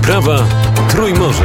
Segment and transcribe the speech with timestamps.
[0.00, 0.44] Wyprawa
[0.88, 1.44] Trójmorze.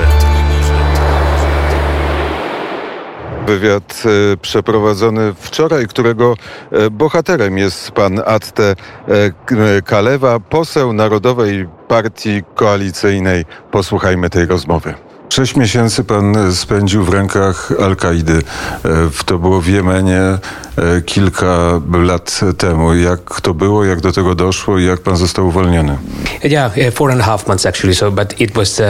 [3.48, 6.34] Wywiad e, przeprowadzony wczoraj, którego
[6.72, 8.76] e, bohaterem jest pan Atte
[9.08, 13.46] e, Kalewa, poseł Narodowej Partii Koalicyjnej.
[13.72, 14.94] Posłuchajmy tej rozmowy.
[15.30, 18.34] Sześć miesięcy pan spędził w rękach Al-Kaidy.
[18.86, 18.90] E,
[19.26, 20.40] To było w Jemenie e,
[21.06, 22.96] kilka lat temu.
[22.96, 25.98] Jak to było, jak do tego doszło i jak pan został uwolniony?
[26.44, 27.96] Yeah, four and a half months actually.
[27.96, 28.80] So, but it was.
[28.80, 28.86] Uh,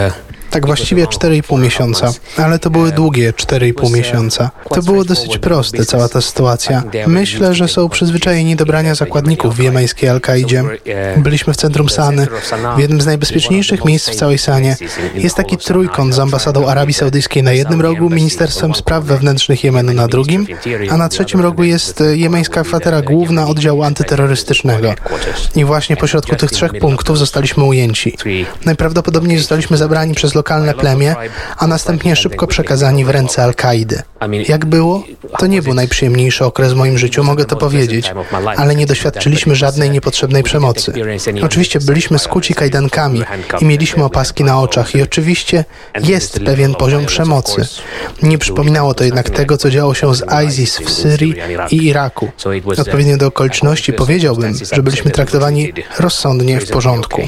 [0.56, 4.52] Tak właściwie 4,5 miesiąca, ale to były długie 4,5 miesiąca.
[4.70, 6.84] To było dosyć proste, cała ta sytuacja.
[7.08, 10.64] Myślę, że są przyzwyczajeni do brania zakładników w jemeńskiej Al-Kaidzie.
[11.18, 12.28] Byliśmy w centrum Sany,
[12.76, 14.78] w jednym z najbezpieczniejszych miejsc w całej Sanie.
[15.16, 20.08] Jest taki trójkąt z ambasadą Arabii Saudyjskiej na jednym rogu, Ministerstwem Spraw Wewnętrznych Jemenu na
[20.08, 20.48] drugim,
[20.90, 24.94] a na trzecim rogu jest jemeńska kwatera główna oddziału antyterrorystycznego.
[25.56, 28.18] I właśnie pośrodku tych trzech punktów zostaliśmy ujęci.
[28.66, 31.16] Najprawdopodobniej zostaliśmy zabrani przez lokalne plemię,
[31.58, 34.02] a następnie szybko przekazani w ręce Al-Kaidy.
[34.48, 35.04] Jak było?
[35.38, 38.14] To nie był najprzyjemniejszy okres w moim życiu, mogę to powiedzieć,
[38.58, 40.94] ale nie doświadczyliśmy żadnej niepotrzebnej przemocy.
[41.42, 43.24] Oczywiście byliśmy skuci kajdankami
[43.62, 45.66] i mieliśmy opaski na oczach i oczywiście
[46.04, 47.62] jest pewien poziom przemocy.
[48.24, 51.36] Nie przypominało to jednak tego, co działo się z ISIS w Syrii
[51.72, 52.32] i Iraku.
[52.78, 57.22] Odpowiednio do okoliczności powiedziałbym, że byliśmy traktowani rozsądnie w porządku.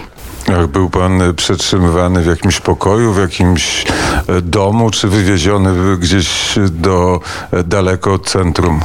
[0.56, 3.86] Ach, był pan przetrzymywany w jakimś pokoju, w jakimś
[4.28, 7.20] e, domu, czy wywieziony gdzieś do
[7.52, 8.80] e, daleko od centrum?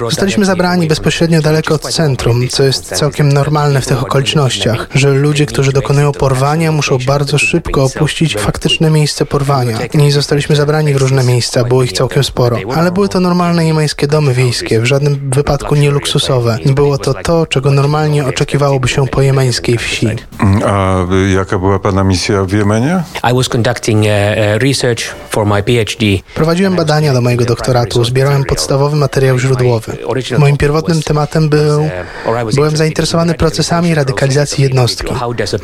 [0.00, 5.46] Zostaliśmy zabrani bezpośrednio daleko od centrum, co jest całkiem normalne w tych okolicznościach, że ludzie,
[5.46, 9.78] którzy dokonują porwania, muszą bardzo szybko opuścić faktyczne miejsce porwania.
[9.86, 12.56] I zostaliśmy zabrani w różne miejsca, było ich całkiem sporo.
[12.76, 16.58] Ale były to normalne jemeńskie domy wiejskie, w żadnym wypadku nie luksusowe.
[16.66, 20.08] Było to to, czego normalnie oczekiwałoby się po jemeńskiej wsi.
[20.66, 23.02] A jaka była pana misja w Jemenie?
[23.32, 26.06] I was conducting uh, uh, research for my PhD.
[26.34, 29.96] Prowadziłem badania do mojego doktoratu, zbierałem podstawowy materiał źródłowy.
[30.38, 31.88] Moim pierwotnym tematem był,
[32.54, 35.14] byłem zainteresowany procesami radykalizacji jednostki.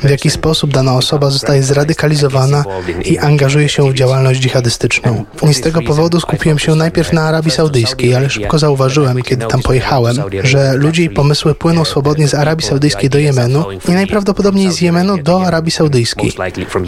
[0.04, 2.64] W jaki sposób dana osoba zostaje zradykalizowana
[3.04, 5.24] i angażuje się w działalność dżihadystyczną.
[5.50, 9.62] I z tego powodu skupiłem się najpierw na Arabii Saudyjskiej, ale szybko zauważyłem, kiedy tam
[9.62, 14.80] pojechałem, że ludzie i pomysły płyną swobodnie z Arabii Saudyjskiej do Jemenu i najprawdopodobniej z
[14.80, 14.87] Jemenu
[15.22, 16.32] do Arabii Saudyjskiej.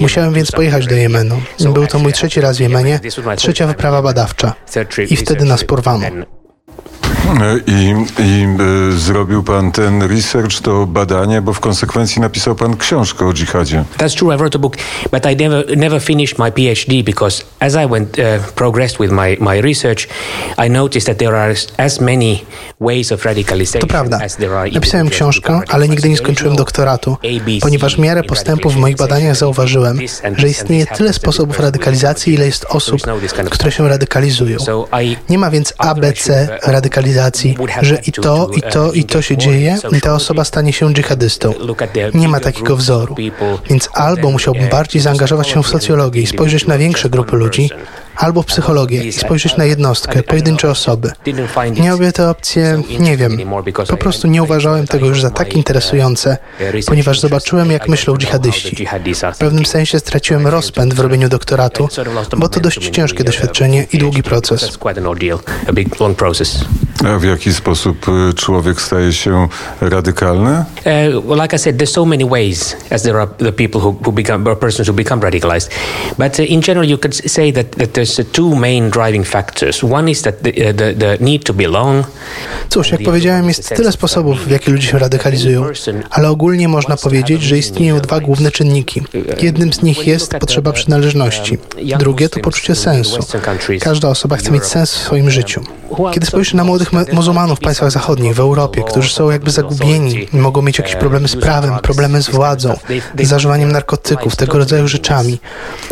[0.01, 1.43] Musiałem więc pojechać do Jemenu.
[1.75, 3.01] Był to mój trzeci raz w Jemenie,
[3.37, 4.55] trzecia wyprawa badawcza.
[5.09, 6.07] I wtedy nas porwano.
[7.41, 8.47] E, I, i
[8.95, 13.85] y, zrobił pan ten research, to badanie, bo w konsekwencji napisał pan książkę o dżihadzie.
[13.99, 14.35] That's true.
[14.35, 14.77] I wrote a book,
[15.13, 19.37] but I never never finished my PhD because as I went uh, progressed with my,
[19.41, 20.09] my research,
[20.67, 22.45] I noticed that there are as- many
[22.81, 24.19] ways of radicalization To prawda.
[24.25, 27.17] as there are Napisałem książkę, ale nigdy nie skończyłem doktoratu,
[27.61, 29.99] ponieważ w miarę postępu w moich badaniach zauważyłem,
[30.37, 34.59] że istnieje tyle sposobów radykalizacji, ile jest osób, no of które się radykalizują.
[35.29, 37.10] Nie ma więc ABC radykalizacji,
[37.83, 41.55] że i to, i to, i to się dzieje i ta osoba stanie się dżihadystą.
[42.15, 43.15] Nie ma takiego wzoru.
[43.71, 47.71] Więc albo musiałbym bardziej zaangażować się w socjologię i spojrzeć na większe grupy ludzi,
[48.21, 51.11] albo w psychologię i spojrzeć na jednostkę, pojedyncze osoby.
[51.81, 53.39] Nie obie te opcje, nie wiem.
[53.89, 56.37] Po prostu nie uważałem tego już za tak interesujące,
[56.87, 58.87] ponieważ zobaczyłem, jak myślą dżihadyści.
[59.35, 61.89] W pewnym sensie straciłem rozpęd w robieniu doktoratu,
[62.37, 64.79] bo to dość ciężkie doświadczenie i długi proces.
[67.05, 69.49] A w jaki sposób y, człowiek staje się
[69.81, 70.65] radykalny?
[71.25, 74.51] Well, like I said, there's so many ways as there are the people who, become
[74.51, 75.71] or persons who become radicalized.
[76.19, 79.85] But uh, in general, you could say that, that there's uh, two main driving factors.
[79.85, 82.07] One is that the, uh, the, the need to belong.
[82.69, 85.65] Cóż, jak powiedziałem, jest tyle sposobów, w jaki ludzie się radykalizują,
[86.11, 89.03] ale ogólnie można powiedzieć, że istnieją dwa główne czynniki.
[89.43, 91.59] Jednym z nich jest potrzeba przynależności,
[91.99, 93.19] drugie to poczucie sensu.
[93.81, 95.65] Każda osoba chce mieć sens w swoim życiu.
[96.13, 100.29] Kiedy spojrzysz na młodych mu- muzułmanów w państwach zachodnich, w Europie, którzy są jakby zagubieni,
[100.33, 102.77] mogą mieć jakieś problemy z prawem, problemy z władzą,
[103.21, 105.39] z zażywaniem narkotyków, tego rodzaju rzeczami,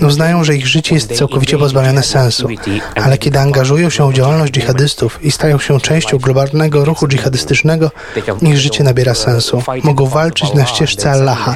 [0.02, 2.48] uznają, że ich życie jest całkowicie pozbawione sensu.
[2.94, 7.90] Ale kiedy angażują się w działalność dżihadystów i stają się częścią globalnego ruchu dżihadystycznego,
[8.42, 9.62] ich życie nabiera sensu.
[9.82, 11.54] Mogą walczyć na ścieżce Allaha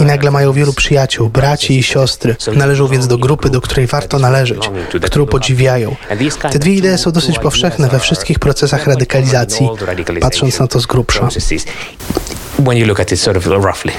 [0.00, 2.36] i nagle mają wielu przyjaciół, braci i siostry.
[2.56, 4.70] Należą więc do grupy, do której warto należeć,
[5.02, 5.96] którą podziwiają.
[6.52, 9.68] Te dwie idee są dosyć powszechne we wszystkich procesach radykalizacji,
[10.20, 11.28] patrząc na to z grubsza.
[12.58, 13.92] When you look at it sort of roughly.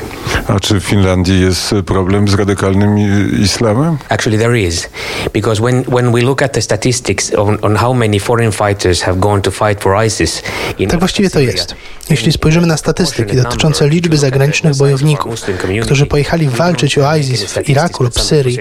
[0.47, 2.97] A czy w Finlandii jest problem z radykalnym
[3.43, 3.97] islamem?
[4.09, 4.89] Actually, there is,
[5.33, 9.19] because when when we look at the statistics on, on how many foreign fighters have
[9.19, 10.43] gone to fight for ISIS.
[10.89, 11.75] tak właściwie to jest.
[12.09, 15.35] Jeśli spojrzymy na statystyki dotyczące liczby zagranicznych bojowników,
[15.83, 18.57] którzy pojechali walczyć o ISIS w Iraku lub Syrii,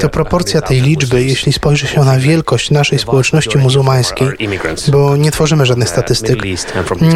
[0.00, 4.28] to proporcja tej liczby, jeśli spojrzy się na wielkość naszej społeczności muzułmańskiej,
[4.88, 6.38] bo nie tworzymy żadnych statystyk,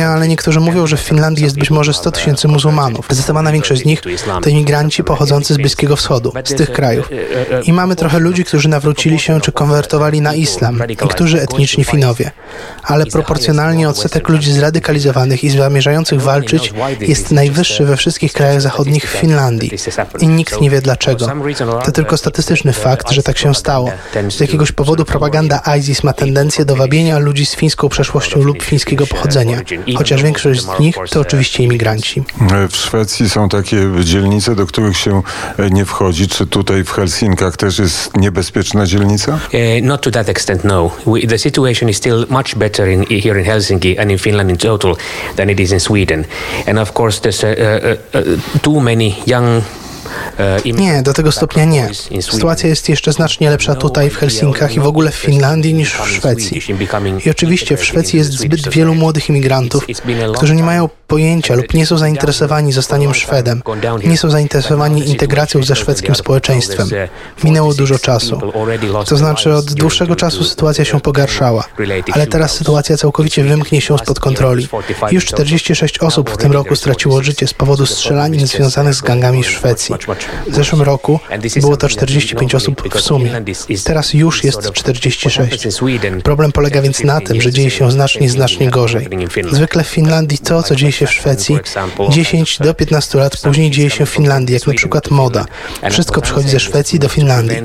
[0.06, 3.06] ale niektórzy mówią, że w Finlandii jest być może 100 tysięcy muzułmanów.
[3.10, 4.02] Zdecydowana większość z nich
[4.42, 7.08] to imigranci pochodzący z Bliskiego Wschodu, z tych krajów.
[7.64, 12.30] I mamy trochę ludzi, którzy nawrócili się czy konwertowali na islam, niektórzy etniczni Finowie.
[12.82, 19.16] Ale proporcjonalnie odsetek ludzi zradykalizowanych i zamierzających walczyć jest najwyższy we wszystkich krajach zachodnich w
[19.16, 19.70] Finlandii.
[20.20, 21.26] I nikt nie wie dlaczego.
[21.84, 23.90] To tylko statystyczny fakt, że tak się stało.
[24.28, 29.06] Z jakiegoś powodu propaganda ISIS ma tendencję do wabienia ludzi z fińską przeszłością lub fińskiego
[29.06, 29.60] pochodzenia,
[29.96, 32.11] chociaż większość z nich to oczywiście imigranci.
[32.70, 35.22] W Szwecji są takie dzielnice, do których się
[35.70, 36.28] nie wchodzi.
[36.28, 39.32] Czy tutaj w Helsinkach też jest niebezpieczna dzielnica?
[39.32, 40.90] Uh, not to that extent, no.
[41.06, 44.56] We, the situation is still much better in, here in Helsinki and in Finland in
[44.56, 44.96] total
[45.36, 46.24] than it is in Sweden.
[46.66, 49.62] And of course, there's uh, uh, too many young
[50.64, 51.88] nie, do tego stopnia nie.
[52.20, 56.08] Sytuacja jest jeszcze znacznie lepsza tutaj w Helsinkach i w ogóle w Finlandii niż w
[56.08, 56.62] Szwecji.
[57.26, 59.86] I oczywiście w Szwecji jest zbyt wielu młodych imigrantów,
[60.34, 63.62] którzy nie mają pojęcia lub nie są zainteresowani zostaniem Szwedem,
[64.04, 66.88] nie są zainteresowani integracją ze szwedzkim społeczeństwem.
[67.44, 68.40] Minęło dużo czasu.
[69.08, 71.64] To znaczy od dłuższego czasu sytuacja się pogarszała,
[72.12, 74.68] ale teraz sytuacja całkowicie wymknie się spod kontroli.
[75.10, 79.50] Już 46 osób w tym roku straciło życie z powodu strzelanin związanych z gangami w
[79.50, 79.91] Szwecji.
[80.46, 81.20] W zeszłym roku
[81.60, 83.42] było to 45 osób w sumie.
[83.84, 85.38] Teraz już jest 46.
[86.24, 89.08] Problem polega więc na tym, że dzieje się znacznie, znacznie gorzej.
[89.52, 91.58] Zwykle w Finlandii to, co dzieje się w Szwecji,
[92.10, 95.44] 10 do 15 lat później dzieje się w Finlandii, jak na przykład moda.
[95.90, 97.56] Wszystko przychodzi ze Szwecji do Finlandii.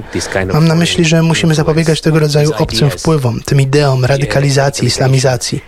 [0.53, 5.63] Mam na myśli, że musimy zapobiegać tego rodzaju obcym wpływom, tym ideom radykalizacji, islamizacji.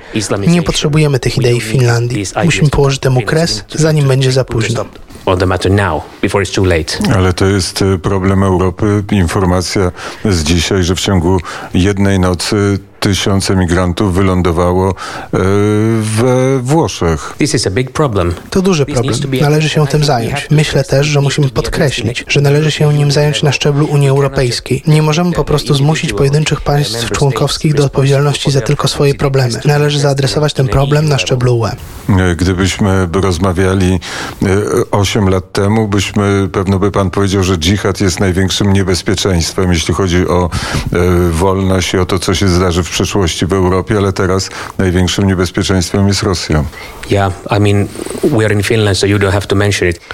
[0.47, 2.25] Nie potrzebujemy tych idei w Finlandii.
[2.45, 4.85] Musimy położyć temu kres, zanim będzie za późno
[5.25, 6.97] the matter now, before it's too late.
[7.15, 9.03] Ale to jest e, problem Europy.
[9.11, 9.91] Informacja
[10.25, 11.37] z dzisiaj, że w ciągu
[11.73, 14.93] jednej nocy tysiące migrantów wylądowało e,
[16.01, 17.35] we Włoszech.
[18.49, 19.15] To duży problem.
[19.41, 20.47] Należy się tym zająć.
[20.51, 24.83] Myślę też, że musimy podkreślić, że należy się nim zająć na szczeblu Unii Europejskiej.
[24.87, 29.59] Nie możemy po prostu zmusić pojedynczych państw członkowskich do odpowiedzialności za tylko swoje problemy.
[29.65, 31.69] Należy zaadresować ten problem na szczeblu UE.
[32.09, 33.99] E, gdybyśmy rozmawiali
[34.91, 39.93] 8 e, lat temu, byśmy, pewno by pan powiedział, że dżihad jest największym niebezpieczeństwem, jeśli
[39.93, 40.49] chodzi o
[41.31, 45.27] wolność i o to, co się zdarzy w w przeszłości w Europie, ale teraz największym
[45.27, 46.63] niebezpieczeństwem jest Rosja.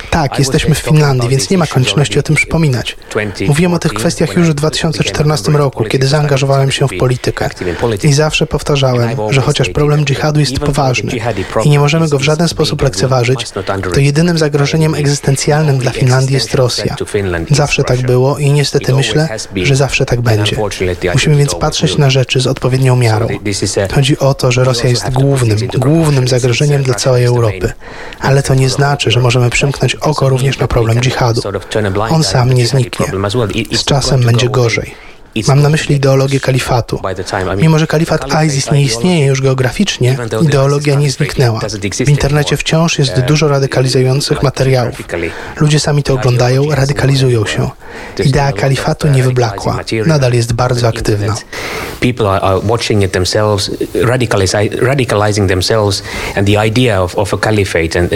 [0.10, 2.98] Tak, jesteśmy w Finlandii, więc nie ma konieczności o tym przypominać.
[3.48, 7.50] Mówiłem o tych kwestiach już w 2014 roku, kiedy zaangażowałem się w politykę.
[8.04, 11.12] I zawsze powtarzałem, że chociaż problem dżihadu jest poważny
[11.66, 13.52] i nie możemy go w żaden sposób lekceważyć,
[13.94, 16.96] to jedynym zagrożeniem egzystencjalnym dla Finlandii jest Rosja.
[17.50, 20.58] Zawsze tak było i niestety myślę, że zawsze tak będzie.
[21.14, 23.28] Musimy więc patrzeć na rzeczy z odpowiedzialnością odpowiednią miarą.
[23.96, 27.74] Chodzi o to, że Rosja jest głównym, głównym zagrożeniem dla całej Europy.
[28.20, 31.42] Ale to nie znaczy, że możemy przymknąć oko również na problem dżihadu.
[32.10, 33.06] On sam nie zniknie.
[33.74, 34.96] Z czasem będzie gorzej.
[35.48, 37.00] Mam na myśli ideologię kalifatu.
[37.58, 41.60] Mimo, że kalifat ISIS nie istnieje już geograficznie, ideologia nie zniknęła.
[42.06, 44.96] W internecie wciąż jest dużo radykalizujących materiałów.
[45.60, 47.70] Ludzie sami to oglądają, radykalizują się.
[48.26, 49.80] Idea kalifatu nie wyblakła.
[50.06, 51.36] Nadal jest bardzo aktywna.
[52.00, 53.72] People are watching it themselves,
[54.82, 56.04] radicalizing themselves,
[56.36, 58.14] and the idea of, of a caliphate, and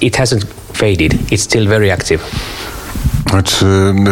[0.00, 1.12] it hasn't faded.
[1.32, 2.20] It's still very active.
[3.44, 3.66] Czy,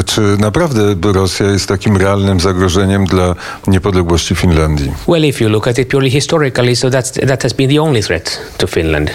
[0.07, 3.35] czy naprawdę Rosja jest takim realnym zagrożeniem dla
[3.67, 4.93] niepodległości Finlandii?
[5.09, 8.03] Well, if you look at it purely historically, so that's, that has been the only
[8.03, 9.11] threat to Finland,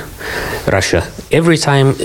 [0.67, 1.01] Russia.
[1.31, 1.95] Every time uh,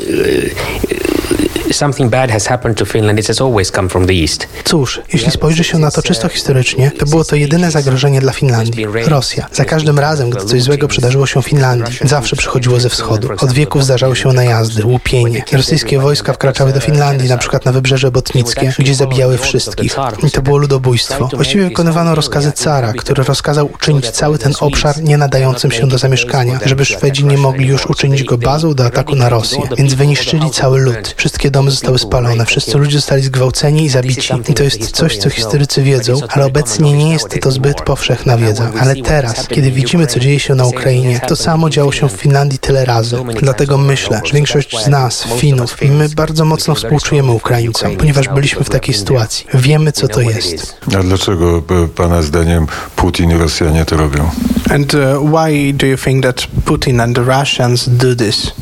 [4.64, 8.87] Cóż, jeśli spojrzy się na to czysto historycznie, to było to jedyne zagrożenie dla Finlandii.
[9.06, 9.46] Rosja.
[9.52, 13.28] Za każdym razem, gdy coś złego przydarzyło się Finlandii, zawsze przychodziło ze wschodu.
[13.38, 15.44] Od wieków zdarzały się najazdy, łupienie.
[15.52, 19.96] Rosyjskie wojska wkraczały do Finlandii, na przykład na wybrzeże botnickie, gdzie zabijały wszystkich.
[20.26, 21.28] I to było ludobójstwo.
[21.35, 26.61] Właściwie wykonywano rozkazy cara, który rozkazał uczynić cały ten obszar nie nadającym się do zamieszkania,
[26.64, 29.61] żeby Szwedzi nie mogli już uczynić go bazą do ataku na Rosję.
[29.78, 31.14] Więc wyniszczyli cały lud.
[31.16, 34.35] Wszystkie domy domy zostały spalone, wszyscy ludzie zostali zgwałceni i zabici.
[34.49, 38.70] I to jest coś, co historycy wiedzą, ale obecnie nie jest to zbyt powszechna wiedza.
[38.80, 42.58] Ale teraz, kiedy widzimy, co dzieje się na Ukrainie, to samo działo się w Finlandii
[42.58, 43.16] tyle razy.
[43.40, 48.70] Dlatego myślę, że większość z nas, Finów, my bardzo mocno współczujemy Ukraińcom, ponieważ byliśmy w
[48.70, 49.46] takiej sytuacji.
[49.54, 50.76] Wiemy, co to jest.
[50.99, 54.30] A dlaczego e, Pana zdaniem Putin i Rosjanie to robią?
[54.70, 58.52] And uh, why do you think that Putin and the Russians do this?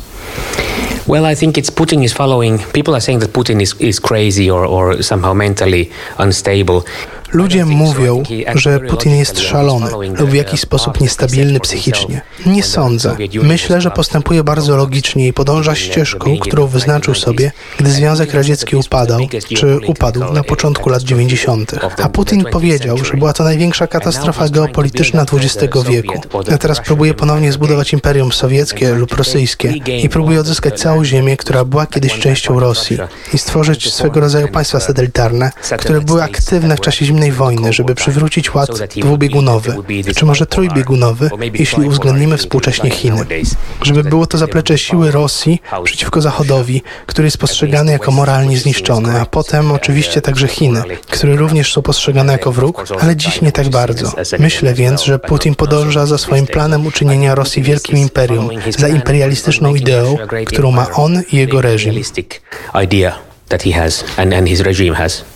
[1.07, 2.57] Well, I think it's Putin is following.
[2.73, 6.83] People are saying that Putin is, is crazy or, or somehow mentally unstable.
[7.33, 8.23] Ludzie mówią,
[8.55, 12.21] że Putin jest szalony lub w jakiś sposób niestabilny psychicznie.
[12.45, 13.15] Nie sądzę.
[13.43, 19.19] Myślę, że postępuje bardzo logicznie i podąża ścieżką, którą wyznaczył sobie, gdy Związek Radziecki upadał,
[19.55, 21.71] czy upadł na początku lat 90.
[22.03, 26.21] A Putin powiedział, że była to największa katastrofa geopolityczna XX wieku.
[26.53, 31.65] A teraz próbuje ponownie zbudować imperium sowieckie lub rosyjskie i próbuje odzyskać całą ziemię, która
[31.65, 32.97] była kiedyś częścią Rosji
[33.33, 38.53] i stworzyć swego rodzaju państwa satelitarne, które były aktywne w czasie zimnej wojny, żeby przywrócić
[38.53, 39.75] ład dwubiegunowy,
[40.15, 43.25] czy może trójbiegunowy, jeśli uwzględnimy współcześnie Chiny.
[43.81, 49.25] Żeby było to zaplecze siły Rosji przeciwko Zachodowi, który jest postrzegany jako moralnie zniszczony, a
[49.25, 54.11] potem oczywiście także Chiny, które również są postrzegane jako wróg, ale dziś nie tak bardzo.
[54.39, 60.17] Myślę więc, że Putin podąża za swoim planem uczynienia Rosji wielkim imperium, za imperialistyczną ideą,
[60.45, 61.95] którą ma on i jego reżim.
[63.49, 65.34] that he has and, and his regime has.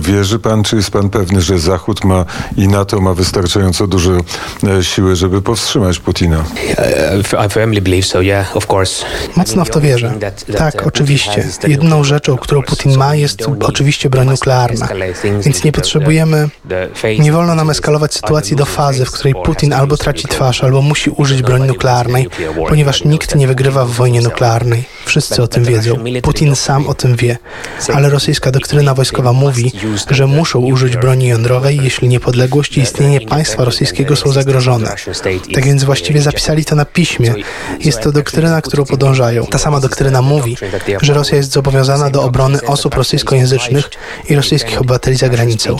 [0.00, 2.24] Wierzy pan, czy jest pan pewny, że Zachód ma
[2.56, 4.18] i NATO ma wystarczająco duże
[4.78, 6.44] e, siły, żeby powstrzymać Putina?
[9.36, 10.12] Mocno w to wierzę.
[10.58, 11.44] Tak, oczywiście.
[11.68, 14.88] Jedyną rzeczą, którą Putin ma, jest oczywiście broń nuklearna.
[15.40, 16.48] Więc nie potrzebujemy,
[17.18, 21.10] nie wolno nam eskalować sytuacji do fazy, w której Putin albo traci twarz, albo musi
[21.10, 22.28] użyć broni nuklearnej,
[22.68, 24.84] ponieważ nikt nie wygrywa w wojnie nuklearnej.
[25.04, 25.94] Wszyscy o tym wiedzą.
[26.22, 27.38] Putin sam o tym wie.
[27.94, 29.72] Ale rosyjska doktryna wojskowa mówi, mówi,
[30.10, 34.94] że muszą użyć broni jądrowej, jeśli niepodległość i istnienie państwa rosyjskiego są zagrożone.
[35.54, 37.34] Tak więc właściwie zapisali to na piśmie.
[37.80, 39.46] Jest to doktryna, którą podążają.
[39.46, 40.56] Ta sama doktryna mówi,
[41.02, 43.90] że Rosja jest zobowiązana do obrony osób rosyjskojęzycznych
[44.28, 45.76] i rosyjskich obywateli za granicą.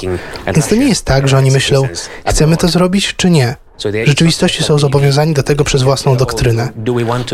[0.54, 1.88] Więc to nie jest tak, że oni myślą,
[2.26, 3.67] chcemy to zrobić czy nie.
[4.04, 6.68] Rzeczywistości są zobowiązani do tego przez własną doktrynę.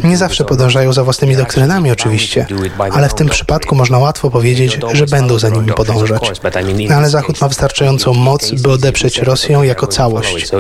[0.05, 2.47] Nie zawsze podążają za własnymi doktrynami oczywiście,
[2.93, 6.33] ale w tym przypadku można łatwo powiedzieć, że będą za nimi podążać.
[6.95, 10.51] Ale Zachód ma wystarczającą moc, by odeprzeć Rosję jako całość.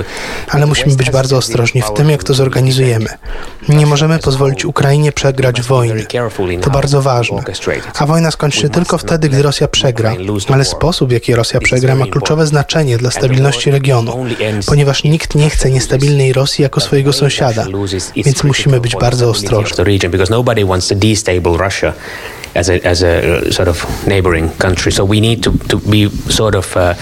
[0.50, 3.06] Ale musimy być bardzo ostrożni w tym, jak to zorganizujemy.
[3.68, 6.06] Nie możemy pozwolić Ukrainie przegrać wojny.
[6.62, 7.42] To bardzo ważne.
[7.98, 10.14] A wojna skończy się tylko wtedy, gdy Rosja przegra.
[10.52, 14.26] Ale sposób, w jaki Rosja przegra, ma kluczowe znaczenie dla stabilności regionu,
[14.66, 17.66] ponieważ nikt nie chce niestabilnej Rosji jako swojego sąsiada,
[18.16, 19.76] więc musimy być bardzo ostrożni.
[22.54, 24.92] as a, as a sort of neighboring country.
[24.92, 26.94] So we need to, to be sort of uh,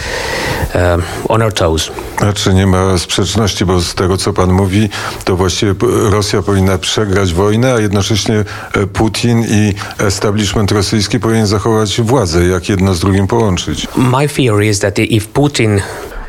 [0.74, 1.90] uh, on our toes.
[2.16, 4.88] A czy nie ma sprzeczności, bo z tego, co pan mówi,
[5.24, 5.74] to właściwie
[6.10, 8.34] Rosja powinna przegrać wojnę, a jednocześnie
[8.74, 12.46] e, Putin i establishment rosyjski powinien zachować władzę.
[12.46, 13.88] Jak jedno z drugim połączyć?
[13.96, 15.80] My fear is that if Putin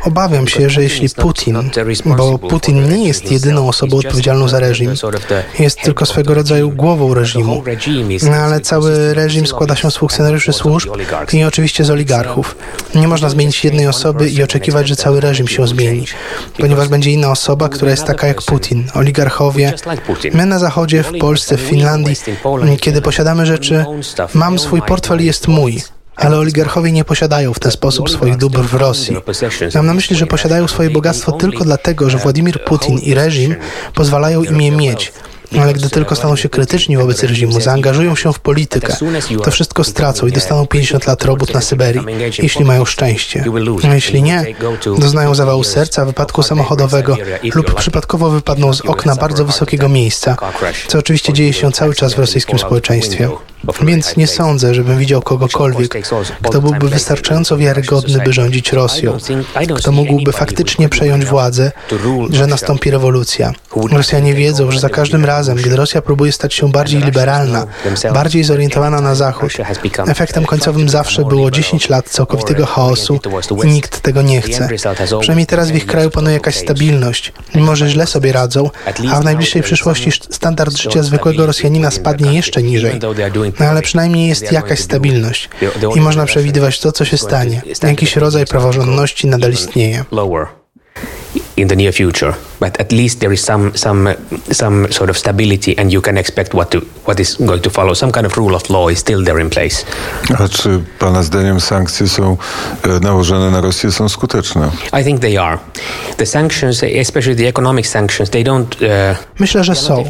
[0.05, 1.69] Obawiam się, że jeśli Putin,
[2.17, 4.93] bo Putin nie jest jedyną osobą odpowiedzialną za reżim,
[5.59, 7.63] jest tylko swego rodzaju głową reżimu,
[8.23, 10.89] no, ale cały reżim składa się z funkcjonariuszy służb
[11.33, 12.55] i oczywiście z oligarchów.
[12.95, 16.05] Nie można zmienić jednej osoby i oczekiwać, że cały reżim się zmieni,
[16.59, 19.73] ponieważ będzie inna osoba, która jest taka jak Putin, oligarchowie.
[20.33, 22.15] My na Zachodzie, w Polsce, w Finlandii,
[22.79, 23.85] kiedy posiadamy rzeczy,
[24.33, 25.81] mam swój portfel i jest mój.
[26.15, 29.17] Ale oligarchowie nie posiadają w ten sposób swoich dóbr w Rosji.
[29.75, 33.55] Mam na myśli, że posiadają swoje bogactwo tylko dlatego, że Władimir Putin i reżim
[33.93, 35.13] pozwalają im je mieć
[35.61, 38.97] ale gdy tylko staną się krytyczni wobec reżimu, zaangażują się w politykę,
[39.43, 42.01] to wszystko stracą i dostaną 50 lat robót na Syberii,
[42.43, 43.45] jeśli mają szczęście.
[43.89, 44.45] A jeśli nie,
[44.97, 47.17] doznają zawału serca, wypadku samochodowego
[47.55, 50.37] lub przypadkowo wypadną z okna bardzo wysokiego miejsca,
[50.87, 53.29] co oczywiście dzieje się cały czas w rosyjskim społeczeństwie.
[53.81, 55.95] Więc nie sądzę, żebym widział kogokolwiek,
[56.43, 59.17] kto byłby wystarczająco wiarygodny, by rządzić Rosją,
[59.75, 61.71] kto mógłby faktycznie przejąć władzę,
[62.29, 63.53] że nastąpi rewolucja.
[63.91, 67.67] Rosjanie wiedzą, że za każdym razem, gdy Rosja próbuje stać się bardziej liberalna,
[68.13, 69.51] bardziej zorientowana na Zachód,
[70.07, 73.19] efektem końcowym zawsze było 10 lat całkowitego chaosu.
[73.63, 74.69] i nikt tego nie chce.
[75.19, 78.69] Przynajmniej teraz w ich kraju panuje jakaś stabilność, mimo że źle sobie radzą,
[79.11, 82.99] a w najbliższej przyszłości standard życia zwykłego Rosjanina spadnie jeszcze niżej.
[83.59, 85.49] No ale przynajmniej jest jakaś stabilność.
[85.95, 87.61] I można przewidywać to, co się stanie.
[87.83, 90.05] Jakiś rodzaj praworządności nadal istnieje.
[91.55, 94.15] In the near future, but at least there is some some
[94.51, 97.93] some sort of stability, and you can expect what to what is going to follow.
[97.93, 99.85] Some kind of rule of law is still there in place.
[100.39, 102.37] A czy pana zdaniem sankcje są
[102.83, 104.71] e, nałożone na Rosję są skuteczne?
[105.01, 105.57] I think they are.
[106.17, 108.63] The sanctions, especially the economic sanctions, they don't.
[109.11, 110.03] Uh, Myślę, że są.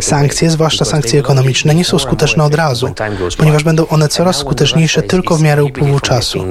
[0.00, 2.94] Sankcje, zwłaszcza sankcje ekonomiczne, nie są skuteczne od razu,
[3.38, 6.44] ponieważ będą one coraz skuteczniejsze tylko w miarę upływu czasu.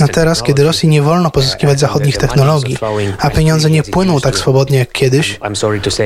[0.00, 2.78] A teraz, kiedy Rosji nie wolno pozyskiwać zachodnich technologii,
[3.18, 5.38] a pieniądze nie płyną tak swobodnie jak kiedyś,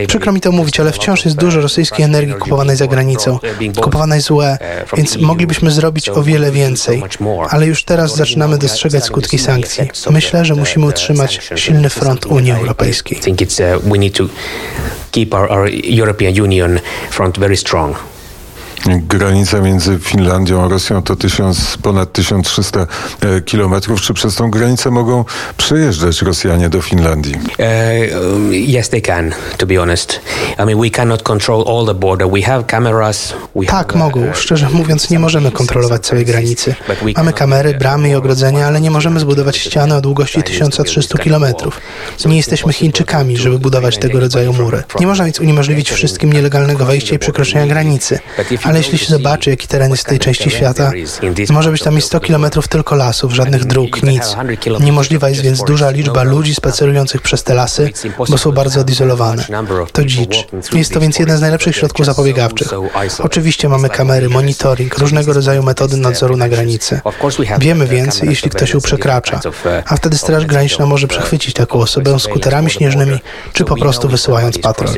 [0.07, 3.39] przykro mi to mówić, ale wciąż jest dużo rosyjskiej energii kupowanej za granicą,
[3.81, 4.59] kupowanej złe,
[4.97, 7.03] więc moglibyśmy zrobić o wiele więcej.
[7.51, 9.91] Ale już teraz zaczynamy dostrzegać skutki sankcji.
[10.11, 13.21] Myślę, że musimy utrzymać silny front Unii Europejskiej.
[15.13, 15.69] keep our, our
[16.01, 17.97] European Union front very strong.
[18.87, 22.87] Granica między Finlandią a Rosją to tysiąc, ponad 1300
[23.21, 24.01] e, kilometrów.
[24.01, 25.25] Czy przez tą granicę mogą
[25.57, 27.35] przejeżdżać Rosjanie do Finlandii?
[27.35, 30.21] Uh, yes, they can, to be honest.
[30.59, 32.29] I mean, we cannot control all the border.
[32.31, 33.35] We have cameras.
[33.57, 34.35] We tak, have, mogą.
[34.35, 36.75] Szczerze mówiąc, nie możemy kontrolować całej granicy.
[37.17, 41.81] Mamy kamery, bramy i ogrodzenia, ale nie możemy zbudować ściany o długości 1300 kilometrów.
[42.27, 44.83] Nie jesteśmy Chińczykami, żeby budować tego rodzaju mury.
[45.01, 48.19] Nie można więc uniemożliwić wszystkim nielegalnego wejścia i przekroczenia granicy.
[48.69, 50.93] Ale jeśli się zobaczy, jaki teren jest w tej części świata,
[51.51, 54.37] może być tam i 100 kilometrów tylko lasów, żadnych dróg, nic.
[54.81, 57.91] Niemożliwa jest więc duża liczba ludzi spacerujących przez te lasy,
[58.29, 59.45] bo są bardzo odizolowane.
[59.93, 60.47] To dzicz.
[60.73, 62.69] Jest to więc jeden z najlepszych środków zapobiegawczych.
[63.19, 67.01] Oczywiście mamy kamery, monitoring, różnego rodzaju metody nadzoru na granicy.
[67.59, 69.41] Wiemy więc, jeśli ktoś ją przekracza,
[69.85, 73.19] a wtedy Straż Graniczna może przechwycić taką osobę skuterami śnieżnymi,
[73.53, 74.91] czy po prostu wysyłając patrol.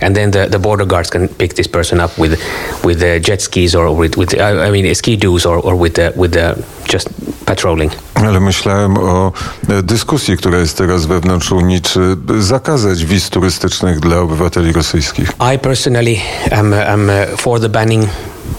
[0.00, 2.40] And then the, the border guards can pick this person up with
[2.84, 6.12] with the jet skis or with, with I mean ski doos or, or with the,
[6.16, 6.54] with the
[6.92, 7.08] just
[7.46, 7.92] patrolling.
[8.14, 9.32] Ale myślałem o
[9.68, 12.00] e, dyskusji, która jest teraz wewnątrz Unii, czy
[12.38, 15.32] zakazać wiz turystycznych dla obywateli rosyjskich.
[15.54, 16.16] I personally
[16.50, 18.08] am, am uh, for the banning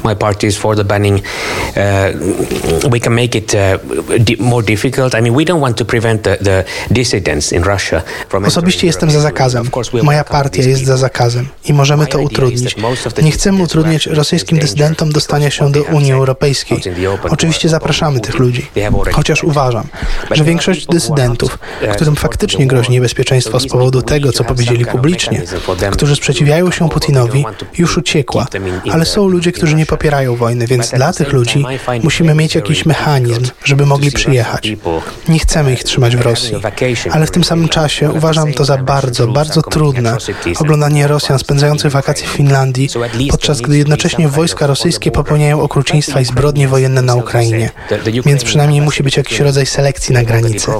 [0.03, 1.17] my party is for the banning.
[1.19, 3.59] Uh, we can make it uh,
[4.19, 5.15] di more difficult.
[5.15, 8.45] I mean, we don't want to prevent the, the dissidents in Russia from.
[8.45, 9.69] Osobiście jestem za zakazem.
[10.03, 12.75] Moja partia jest za zakazem i możemy to utrudnić.
[13.21, 16.81] Nie chcemy utrudniać rosyjskim dysydentom dostania się do Unii Europejskiej.
[17.29, 18.65] Oczywiście zapraszamy tych ludzi.
[19.13, 19.87] Chociaż uważam,
[20.31, 21.59] że większość dysydentów,
[21.93, 25.43] którym faktycznie grozi niebezpieczeństwo z powodu tego, co powiedzieli publicznie,
[25.91, 27.45] którzy sprzeciwiają się Putinowi,
[27.77, 28.47] już uciekła.
[28.91, 31.65] Ale są ludzie, którzy nie popierają wojny, więc dla tych ludzi
[32.03, 34.71] musimy mieć jakiś mechanizm, żeby mogli przyjechać.
[35.29, 36.55] Nie chcemy ich trzymać w Rosji,
[37.11, 40.17] ale w tym samym czasie uważam to za bardzo, bardzo trudne
[40.59, 42.89] oglądanie Rosjan spędzających wakacje w Finlandii,
[43.31, 47.69] podczas gdy jednocześnie wojska rosyjskie popełniają okrucieństwa i zbrodnie wojenne na Ukrainie.
[48.25, 50.71] Więc przynajmniej musi być jakiś rodzaj selekcji na granicy.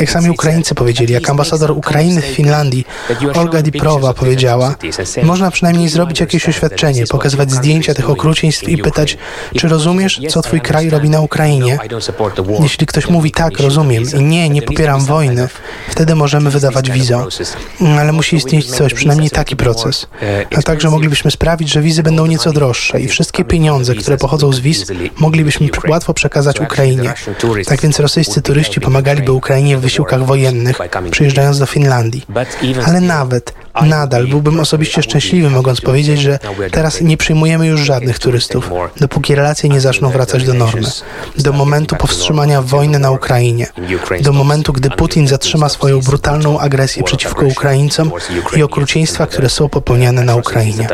[0.00, 2.86] Jak sami Ukraińcy powiedzieli, jak ambasador Ukrainy w Finlandii,
[3.34, 4.74] Olga Diprowa powiedziała,
[5.22, 9.18] można przynajmniej zrobić jakieś oświadczenie, pokazywać zdjęcia tych okrucieństw i pytać,
[9.56, 11.78] czy rozumiesz, co twój kraj robi na Ukrainie?
[12.62, 15.48] Jeśli ktoś mówi tak, rozumiem i nie, nie popieram wojny,
[15.88, 17.26] wtedy możemy wydawać wizę.
[17.98, 20.06] Ale musi istnieć coś, przynajmniej taki proces.
[20.56, 24.60] A także moglibyśmy sprawić, że wizy będą nieco droższe i wszystkie pieniądze, które pochodzą z
[24.60, 24.86] wiz,
[25.16, 27.14] moglibyśmy łatwo przekazać Ukrainie.
[27.66, 30.78] Tak więc rosyjscy turyści pomagaliby Ukrainie w wysiłkach wojennych,
[31.10, 32.22] przyjeżdżając do Finlandii.
[32.86, 36.38] Ale nawet, nadal byłbym osobiście szczęśliwy, mogąc powiedzieć, że
[36.70, 40.88] teraz nie przyjmujemy już żadnych turystów dopóki relacje nie zaczną wracać do normy,
[41.38, 43.66] do momentu powstrzymania wojny na Ukrainie,
[44.20, 48.10] do momentu, gdy Putin zatrzyma swoją brutalną agresję przeciwko Ukraińcom
[48.56, 50.88] i okrucieństwa, które są popełniane na Ukrainie.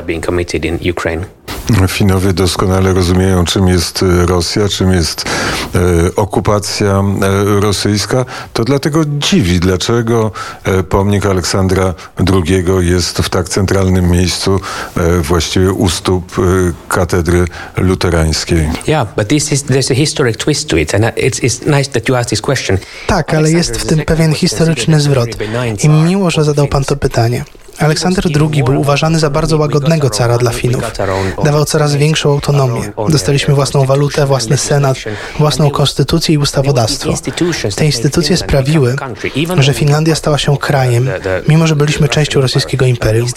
[1.89, 5.79] Finowie doskonale rozumieją, czym jest e, Rosja, czym jest e,
[6.17, 8.25] okupacja e, rosyjska.
[8.53, 10.31] To dlatego dziwi, dlaczego
[10.65, 11.95] e, pomnik Aleksandra
[12.33, 14.61] II jest w tak centralnym miejscu,
[14.97, 16.43] e, właściwie u stóp e,
[16.89, 17.45] katedry
[17.77, 18.69] luterańskiej.
[18.89, 22.09] Yeah, but this is, there's a historic twist to it, and it's, it's nice that
[22.09, 22.79] you asked this question.
[23.07, 25.29] Tak, ale jest w tym pewien historyczny zwrot.
[25.85, 27.45] I miło, że zadał pan to pytanie.
[27.79, 30.83] Aleksander II był uważany za bardzo łagodnego cara dla Finów.
[31.45, 32.93] Dawał coraz większą autonomię.
[33.09, 34.97] Dostaliśmy własną walutę, własny senat,
[35.39, 37.15] własną konstytucję i ustawodawstwo.
[37.77, 38.97] Te instytucje sprawiły,
[39.59, 41.09] że Finlandia stała się krajem,
[41.49, 43.29] mimo że byliśmy częścią rosyjskiego imperium,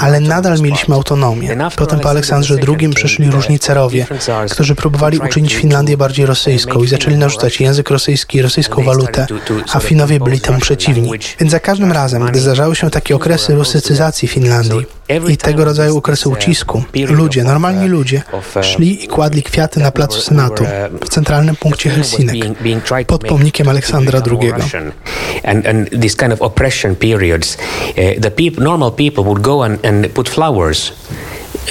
[0.00, 1.56] ale nadal mieliśmy autonomię.
[1.76, 4.06] Potem po Aleksandrze II przyszli różni carowie,
[4.50, 9.26] którzy próbowali uczynić Finlandię bardziej rosyjską i zaczęli narzucać język rosyjski i rosyjską walutę,
[9.72, 11.10] a Finowie byli temu przeciwni.
[11.40, 14.86] Więc za każdym razem, gdy zdarzały się takie okresy Rusy demokratyzacji Finlandii
[15.28, 18.22] i tego rodzaju okresy ucisku, ludzie, normalni ludzie,
[18.62, 20.64] szli i kładli kwiaty na placu Senatu
[21.04, 22.36] w centralnym punkcie Helsinek
[23.06, 24.52] pod pomnikiem Aleksandra II.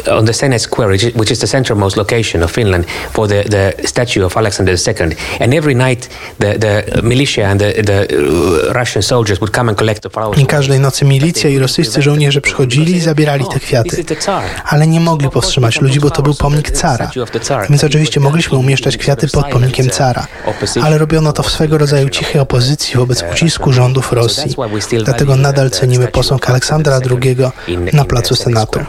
[0.07, 3.27] Uh, on the Senate Square, which is, which is the centermost location of Finland, for
[3.27, 5.15] the, the statue of Alexander II.
[5.39, 10.01] And every night, the, the militia and the, the Russian soldiers would come and collect
[10.03, 10.39] the flowers.
[10.39, 14.05] I każdej nocy milicja i rosyjscy żołnierze przychodzili i zabierali te kwiaty.
[14.65, 17.11] Ale nie mogli powstrzymać ludzi, bo to był pomnik cara.
[17.69, 20.27] Więc oczywiście mogliśmy umieszczać kwiaty pod pomnikiem cara.
[20.81, 24.55] Ale robiono to w swego rodzaju cichej opozycji wobec ucisku rządów Rosji.
[25.03, 27.37] Dlatego nadal cenimy posąg Aleksandra II
[27.93, 28.79] na placu Senatu.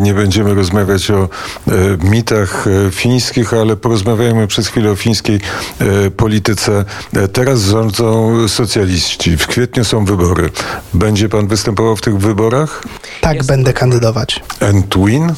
[0.00, 1.28] Nie będziemy rozmawiać o
[1.68, 1.70] e,
[2.10, 5.40] mitach e, fińskich, ale porozmawiajmy przez chwilę o fińskiej
[5.80, 6.84] e, polityce.
[7.16, 9.36] E, Teraz rządzą socjaliści.
[9.36, 10.50] W kwietniu są wybory.
[10.94, 12.82] Będzie pan występował w tych wyborach?
[13.20, 14.40] Tak, będę kandydować.
[14.60, 15.32] And win?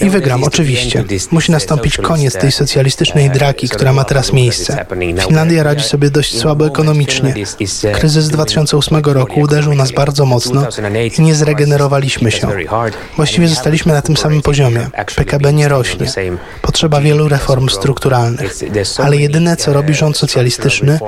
[0.00, 1.04] I wygram, oczywiście.
[1.30, 4.86] Musi nastąpić koniec tej socjalistycznej draki, która ma teraz miejsce.
[5.26, 7.34] Finlandia radzi sobie dość słabo ekonomicznie.
[7.92, 10.66] Kryzys z 2008 roku uderzył nas bardzo mocno
[11.18, 12.48] i nie zregenerowaliśmy się.
[13.16, 14.88] Właściwie zostaliśmy na tym samym poziomie.
[15.16, 16.06] PKB nie rośnie.
[16.62, 18.54] Potrzeba wielu reform strukturalnych.
[18.98, 20.98] Ale jedyne, co robi rząd socjalistyczny,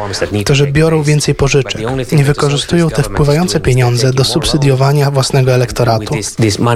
[0.44, 6.14] to, że biorą więcej pożyczek i wykorzystują te wpływające pieniądze do subsydiowania własnego elektoratu.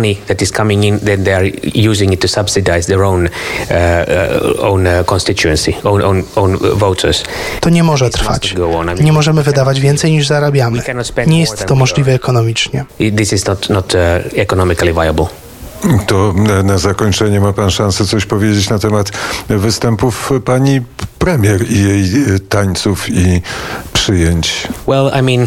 [0.03, 1.51] Money that is coming in, then they are
[1.91, 7.23] using it to subsidize their own, uh, uh, own uh, constituency, own, own, own voters.
[7.61, 8.55] To nie może trwać.
[9.01, 10.83] Nie możemy wydawać więcej niż zarabiamy.
[11.27, 12.85] Nie jest to możliwe ekonomicznie.
[13.17, 13.93] This is not, not
[14.37, 15.27] economically viable.
[16.07, 16.35] To
[16.65, 19.11] na- zakończenie ma pan szansę coś powiedzieć na temat
[19.49, 20.81] występów pani
[21.19, 23.43] premier i jej tańców i
[23.93, 24.69] przyjęć.
[24.87, 25.47] Well, I mean,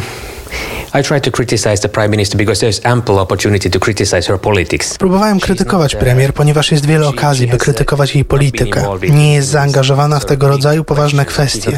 [1.00, 4.98] I try to criticize the prime minister because there's ample opportunity to criticize her politics.
[4.98, 8.84] Próbowałem krytykować premier, ponieważ jest wiele okazji, by krytykować jej politykę.
[9.10, 11.78] Nie jest zaangażowana w tego rodzaju poważne kwestie.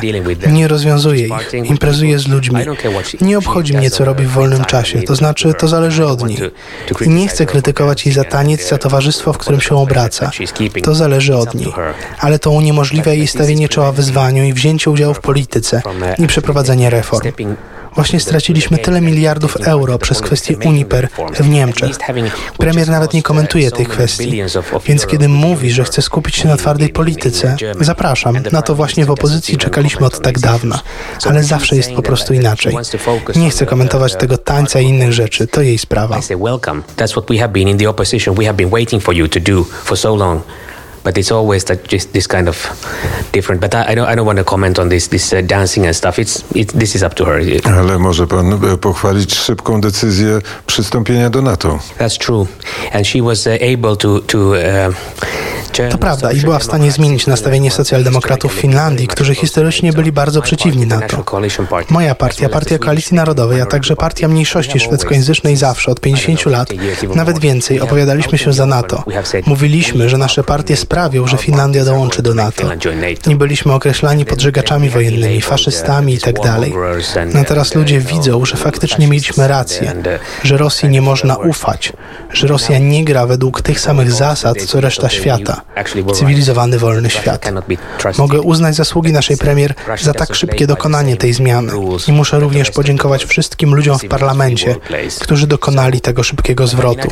[0.52, 1.54] Nie rozwiązuje ich.
[1.54, 2.62] Imprezuje z ludźmi.
[3.22, 5.02] Nie obchodzi mnie, co robi w wolnym czasie.
[5.02, 6.38] To znaczy, to zależy od niej.
[7.06, 10.32] I nie chcę krytykować jej za taniec, za towarzystwo, w którym się obraca.
[10.84, 11.74] To zależy od niej.
[12.20, 15.82] Ale to uniemożliwia jej stawienie czoła wyzwaniu i wzięcie udziału w polityce
[16.18, 17.32] i przeprowadzenie reform.
[17.98, 21.98] Właśnie straciliśmy tyle miliardów euro przez kwestię Uniper w Niemczech.
[22.58, 24.42] Premier nawet nie komentuje tej kwestii.
[24.86, 28.38] Więc kiedy mówi, że chce skupić się na twardej polityce, zapraszam.
[28.52, 30.80] Na to właśnie w opozycji czekaliśmy od tak dawna.
[31.26, 32.78] Ale zawsze jest po prostu inaczej.
[33.36, 35.48] Nie chcę komentować tego tańca i innych rzeczy.
[35.48, 36.20] To jej sprawa.
[41.06, 41.14] I say, welcome.
[41.14, 41.14] That's what we have been in the opposition.
[41.14, 41.14] We have been waiting for you to do for so long.
[41.14, 42.58] But it's always that just this kind of
[43.32, 43.62] different.
[43.62, 45.96] But I, I don't, I don't want to comment on this, this uh, dancing and
[45.96, 46.20] stuff.
[46.20, 47.42] It's, it, this is up to her.
[47.64, 51.80] Ale może pan pochwalić szybką decyzję przystąpienia do NATO.
[51.98, 52.48] That's true.
[52.94, 54.94] And she was uh, able to, to uh,
[55.92, 60.42] To prawda i była w stanie zmienić nastawienie socjaldemokratów w Finlandii, którzy historycznie byli bardzo
[60.42, 61.24] przeciwni NATO.
[61.90, 66.70] Moja partia, Partia Koalicji Narodowej, a także Partia Mniejszości Szwedzkojęzycznej zawsze od 50 lat,
[67.16, 69.04] nawet więcej, opowiadaliśmy się za NATO.
[69.46, 72.64] Mówiliśmy, że nasze partie sprawią, że Finlandia dołączy do NATO.
[73.28, 76.36] Nie byliśmy określani podżegaczami wojennymi, faszystami i tak.
[77.34, 79.94] No teraz ludzie widzą, że faktycznie mieliśmy rację,
[80.44, 81.94] że Rosji nie można ufać,
[82.34, 85.67] że Rosja nie gra według tych samych zasad, co reszta świata.
[86.14, 87.52] Cywilizowany, wolny świat.
[88.18, 91.74] Mogę uznać zasługi naszej premier za tak szybkie dokonanie tej zmiany.
[92.08, 94.76] I muszę również podziękować wszystkim ludziom w parlamencie,
[95.20, 97.08] którzy dokonali tego szybkiego zwrotu.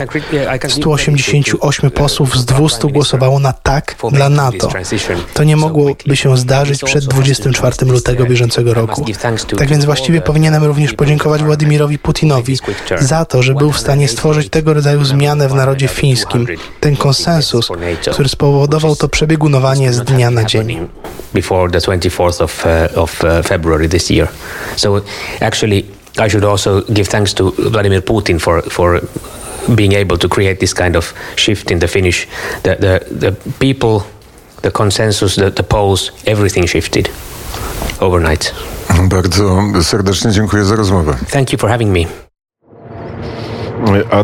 [0.67, 4.69] 188 posłów z 200 głosowało na tak dla NATO.
[5.33, 9.05] To nie mogłoby się zdarzyć przed 24 lutego bieżącego roku.
[9.57, 12.57] Tak więc właściwie powinienem również podziękować Władimirowi Putinowi
[12.99, 16.47] za to, że był w stanie stworzyć tego rodzaju zmianę w narodzie fińskim.
[16.79, 17.69] Ten konsensus,
[18.11, 18.44] który spowodował
[18.99, 20.87] to przebiegunowanie z dnia na dzień.
[21.35, 24.27] before the 24th of, uh, of uh, February this year.
[24.75, 25.01] So
[25.41, 25.85] actually,
[26.17, 29.01] I should also give thanks to Vladimir Putin for for
[29.75, 32.27] being able to create this kind of shift in the Finnish
[32.63, 34.01] the the, the people,
[34.61, 37.09] the consensus, the, the polls, everything shifted
[37.99, 38.53] overnight.
[39.03, 41.15] Bardzo serdecznie dziękuję za rozmowę.
[41.31, 42.05] Thank you for having me.
[44.11, 44.23] A